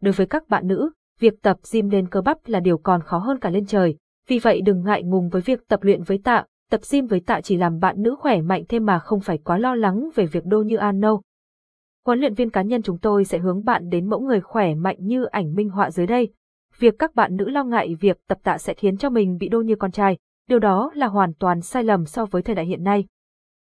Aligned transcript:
Đối 0.00 0.12
với 0.12 0.26
các 0.26 0.48
bạn 0.48 0.66
nữ, 0.66 0.90
việc 1.20 1.42
tập 1.42 1.56
gym 1.72 1.88
lên 1.88 2.08
cơ 2.08 2.20
bắp 2.20 2.38
là 2.46 2.60
điều 2.60 2.78
còn 2.78 3.02
khó 3.02 3.18
hơn 3.18 3.38
cả 3.38 3.50
lên 3.50 3.66
trời. 3.66 3.96
Vì 4.28 4.38
vậy 4.38 4.60
đừng 4.60 4.84
ngại 4.84 5.02
ngùng 5.02 5.28
với 5.28 5.42
việc 5.42 5.68
tập 5.68 5.82
luyện 5.82 6.02
với 6.02 6.18
tạ, 6.24 6.44
tập 6.70 6.80
gym 6.90 7.06
với 7.06 7.20
tạ 7.20 7.40
chỉ 7.40 7.56
làm 7.56 7.78
bạn 7.78 8.02
nữ 8.02 8.16
khỏe 8.18 8.40
mạnh 8.40 8.64
thêm 8.68 8.86
mà 8.86 8.98
không 8.98 9.20
phải 9.20 9.38
quá 9.38 9.58
lo 9.58 9.74
lắng 9.74 10.08
về 10.14 10.26
việc 10.26 10.46
đô 10.46 10.62
như 10.62 10.76
An 10.76 11.00
nâu. 11.00 11.22
Huấn 12.06 12.18
luyện 12.20 12.34
viên 12.34 12.50
cá 12.50 12.62
nhân 12.62 12.82
chúng 12.82 12.98
tôi 12.98 13.24
sẽ 13.24 13.38
hướng 13.38 13.64
bạn 13.64 13.88
đến 13.88 14.06
mẫu 14.06 14.20
người 14.20 14.40
khỏe 14.40 14.74
mạnh 14.74 14.96
như 15.00 15.24
ảnh 15.24 15.54
minh 15.54 15.70
họa 15.70 15.90
dưới 15.90 16.06
đây. 16.06 16.32
Việc 16.78 16.94
các 16.98 17.14
bạn 17.14 17.36
nữ 17.36 17.48
lo 17.48 17.64
ngại 17.64 17.94
việc 18.00 18.20
tập 18.28 18.38
tạ 18.42 18.58
sẽ 18.58 18.74
khiến 18.74 18.96
cho 18.96 19.10
mình 19.10 19.36
bị 19.40 19.48
đô 19.48 19.60
như 19.60 19.76
con 19.76 19.90
trai, 19.90 20.18
điều 20.48 20.58
đó 20.58 20.90
là 20.94 21.06
hoàn 21.06 21.34
toàn 21.34 21.60
sai 21.60 21.84
lầm 21.84 22.04
so 22.04 22.24
với 22.24 22.42
thời 22.42 22.54
đại 22.54 22.66
hiện 22.66 22.84
nay. 22.84 23.04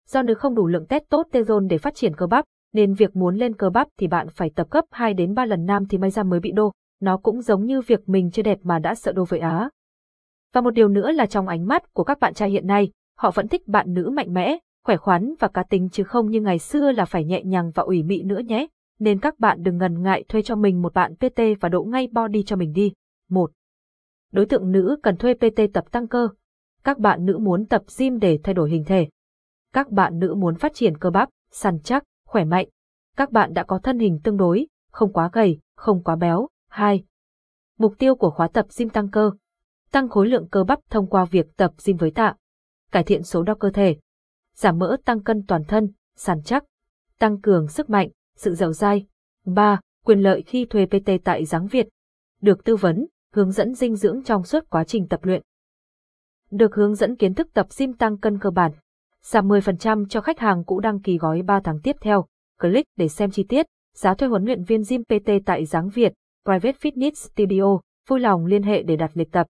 Do 0.07 0.21
nữ 0.21 0.33
không 0.33 0.55
đủ 0.55 0.67
lượng 0.67 0.85
testosterone 0.85 1.67
để 1.69 1.77
phát 1.77 1.95
triển 1.95 2.15
cơ 2.15 2.27
bắp, 2.27 2.45
nên 2.73 2.93
việc 2.93 3.15
muốn 3.15 3.35
lên 3.35 3.55
cơ 3.55 3.69
bắp 3.69 3.87
thì 3.97 4.07
bạn 4.07 4.27
phải 4.29 4.49
tập 4.55 4.67
gấp 4.71 4.85
2 4.91 5.13
đến 5.13 5.33
3 5.33 5.45
lần 5.45 5.65
nam 5.65 5.85
thì 5.85 5.97
may 5.97 6.11
ra 6.11 6.23
mới 6.23 6.39
bị 6.39 6.51
đô, 6.51 6.71
nó 7.01 7.17
cũng 7.17 7.41
giống 7.41 7.65
như 7.65 7.81
việc 7.81 8.09
mình 8.09 8.31
chưa 8.31 8.41
đẹp 8.41 8.59
mà 8.63 8.79
đã 8.79 8.95
sợ 8.95 9.11
đô 9.11 9.25
vậy 9.25 9.39
á. 9.39 9.69
Và 10.53 10.61
một 10.61 10.71
điều 10.71 10.87
nữa 10.87 11.11
là 11.11 11.25
trong 11.25 11.47
ánh 11.47 11.67
mắt 11.67 11.93
của 11.93 12.03
các 12.03 12.19
bạn 12.19 12.33
trai 12.33 12.49
hiện 12.49 12.67
nay, 12.67 12.91
họ 13.17 13.31
vẫn 13.31 13.47
thích 13.47 13.67
bạn 13.67 13.93
nữ 13.93 14.09
mạnh 14.09 14.33
mẽ, 14.33 14.57
khỏe 14.85 14.97
khoắn 14.97 15.33
và 15.39 15.47
cá 15.47 15.63
tính 15.63 15.89
chứ 15.91 16.03
không 16.03 16.31
như 16.31 16.41
ngày 16.41 16.59
xưa 16.59 16.91
là 16.91 17.05
phải 17.05 17.25
nhẹ 17.25 17.43
nhàng 17.43 17.71
và 17.75 17.83
ủy 17.83 18.03
mị 18.03 18.23
nữa 18.23 18.39
nhé. 18.39 18.67
Nên 18.99 19.19
các 19.19 19.39
bạn 19.39 19.63
đừng 19.63 19.77
ngần 19.77 20.01
ngại 20.01 20.23
thuê 20.27 20.41
cho 20.41 20.55
mình 20.55 20.81
một 20.81 20.93
bạn 20.93 21.15
PT 21.15 21.41
và 21.61 21.69
độ 21.69 21.83
ngay 21.83 22.07
body 22.11 22.43
cho 22.43 22.55
mình 22.55 22.73
đi. 22.73 22.93
1. 23.29 23.51
Đối 24.31 24.45
tượng 24.45 24.71
nữ 24.71 24.97
cần 25.03 25.17
thuê 25.17 25.33
PT 25.33 25.73
tập 25.73 25.91
tăng 25.91 26.07
cơ. 26.07 26.29
Các 26.83 26.97
bạn 26.97 27.25
nữ 27.25 27.37
muốn 27.37 27.65
tập 27.65 27.81
gym 27.97 28.19
để 28.19 28.39
thay 28.43 28.53
đổi 28.53 28.69
hình 28.69 28.83
thể. 28.83 29.07
Các 29.73 29.89
bạn 29.89 30.19
nữ 30.19 30.33
muốn 30.33 30.55
phát 30.55 30.73
triển 30.73 30.97
cơ 30.97 31.09
bắp, 31.09 31.29
săn 31.51 31.79
chắc, 31.83 32.03
khỏe 32.31 32.43
mạnh. 32.43 32.67
Các 33.17 33.31
bạn 33.31 33.53
đã 33.53 33.63
có 33.63 33.79
thân 33.79 33.99
hình 33.99 34.19
tương 34.23 34.37
đối, 34.37 34.67
không 34.91 35.13
quá 35.13 35.29
gầy, 35.33 35.59
không 35.75 36.03
quá 36.03 36.15
béo. 36.15 36.47
2. 36.69 37.03
Mục 37.77 37.93
tiêu 37.97 38.15
của 38.15 38.29
khóa 38.29 38.47
tập 38.47 38.65
gym 38.77 38.89
tăng 38.89 39.11
cơ. 39.11 39.31
Tăng 39.91 40.09
khối 40.09 40.27
lượng 40.27 40.47
cơ 40.51 40.63
bắp 40.63 40.79
thông 40.89 41.07
qua 41.07 41.25
việc 41.25 41.57
tập 41.57 41.73
gym 41.85 41.97
với 41.97 42.11
tạ. 42.11 42.35
Cải 42.91 43.03
thiện 43.03 43.23
số 43.23 43.43
đo 43.43 43.55
cơ 43.55 43.69
thể. 43.69 43.97
Giảm 44.55 44.79
mỡ 44.79 44.97
tăng 45.05 45.23
cân 45.23 45.43
toàn 45.47 45.63
thân, 45.63 45.91
săn 46.15 46.43
chắc. 46.43 46.63
Tăng 47.19 47.41
cường 47.41 47.67
sức 47.67 47.89
mạnh, 47.89 48.09
sự 48.35 48.55
dẻo 48.55 48.73
dai. 48.73 49.05
3. 49.45 49.79
Quyền 50.05 50.19
lợi 50.19 50.41
khi 50.41 50.65
thuê 50.65 50.85
PT 50.85 51.09
tại 51.23 51.45
Giáng 51.45 51.67
Việt. 51.67 51.87
Được 52.41 52.63
tư 52.63 52.75
vấn, 52.75 53.07
hướng 53.33 53.51
dẫn 53.51 53.75
dinh 53.75 53.95
dưỡng 53.95 54.23
trong 54.23 54.43
suốt 54.43 54.69
quá 54.69 54.83
trình 54.83 55.07
tập 55.07 55.19
luyện. 55.23 55.41
Được 56.51 56.75
hướng 56.75 56.95
dẫn 56.95 57.15
kiến 57.15 57.33
thức 57.33 57.47
tập 57.53 57.67
gym 57.77 57.93
tăng 57.93 58.17
cân 58.17 58.39
cơ 58.39 58.49
bản. 58.49 58.71
Giảm 59.25 59.47
10% 59.47 60.05
cho 60.05 60.21
khách 60.21 60.39
hàng 60.39 60.63
cũ 60.63 60.79
đăng 60.79 61.01
ký 61.01 61.17
gói 61.17 61.41
3 61.41 61.59
tháng 61.63 61.79
tiếp 61.83 61.95
theo. 62.01 62.25
Click 62.61 62.87
để 62.97 63.07
xem 63.07 63.31
chi 63.31 63.45
tiết. 63.49 63.65
Giá 63.97 64.13
thuê 64.13 64.27
huấn 64.27 64.45
luyện 64.45 64.63
viên 64.63 64.81
gym 64.89 65.03
PT 65.03 65.29
tại 65.45 65.65
Giáng 65.65 65.89
Việt, 65.89 66.13
Private 66.45 66.77
Fitness 66.81 67.11
Studio, 67.13 67.79
vui 68.07 68.19
lòng 68.19 68.45
liên 68.45 68.63
hệ 68.63 68.83
để 68.83 68.95
đặt 68.95 69.11
lịch 69.13 69.31
tập. 69.31 69.47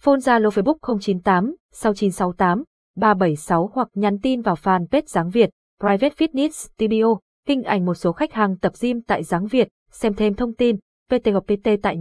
Phone 0.00 0.18
Zalo 0.18 0.48
Facebook 0.48 0.98
098 1.00 1.54
6968 1.72 2.64
376 2.96 3.70
hoặc 3.72 3.88
nhắn 3.94 4.18
tin 4.22 4.42
vào 4.42 4.54
fanpage 4.54 5.02
Giáng 5.06 5.30
Việt, 5.30 5.50
Private 5.80 6.14
Fitness 6.18 6.50
Studio, 6.50 7.04
hình 7.46 7.62
ảnh 7.62 7.84
một 7.84 7.94
số 7.94 8.12
khách 8.12 8.32
hàng 8.32 8.58
tập 8.58 8.72
gym 8.80 9.02
tại 9.02 9.22
Giáng 9.22 9.46
Việt, 9.46 9.68
xem 9.90 10.14
thêm 10.14 10.34
thông 10.34 10.54
tin, 10.54 10.76
PT 11.08 11.28
hoặc 11.32 11.44
PT 11.44 11.68
tại 11.82 11.94